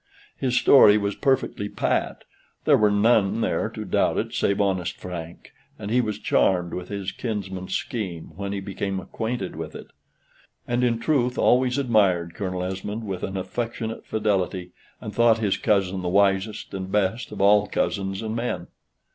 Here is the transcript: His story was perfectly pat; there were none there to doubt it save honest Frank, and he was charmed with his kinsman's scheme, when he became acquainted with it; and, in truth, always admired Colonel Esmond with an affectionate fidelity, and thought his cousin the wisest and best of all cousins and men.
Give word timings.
His 0.35 0.57
story 0.57 0.97
was 0.97 1.13
perfectly 1.13 1.69
pat; 1.69 2.23
there 2.65 2.75
were 2.75 2.89
none 2.89 3.41
there 3.41 3.69
to 3.69 3.85
doubt 3.85 4.17
it 4.17 4.33
save 4.33 4.59
honest 4.59 4.97
Frank, 4.97 5.53
and 5.77 5.91
he 5.91 6.01
was 6.01 6.17
charmed 6.17 6.73
with 6.73 6.89
his 6.89 7.11
kinsman's 7.11 7.75
scheme, 7.75 8.31
when 8.35 8.51
he 8.51 8.61
became 8.61 8.99
acquainted 8.99 9.55
with 9.55 9.75
it; 9.75 9.91
and, 10.67 10.83
in 10.83 10.97
truth, 10.97 11.37
always 11.37 11.77
admired 11.77 12.33
Colonel 12.33 12.63
Esmond 12.63 13.03
with 13.03 13.21
an 13.21 13.37
affectionate 13.37 14.03
fidelity, 14.03 14.71
and 14.99 15.13
thought 15.13 15.37
his 15.37 15.55
cousin 15.57 16.01
the 16.01 16.09
wisest 16.09 16.73
and 16.73 16.91
best 16.91 17.31
of 17.31 17.39
all 17.39 17.67
cousins 17.67 18.23
and 18.23 18.35
men. 18.35 18.69